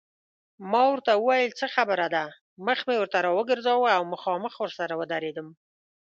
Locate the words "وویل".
1.15-1.51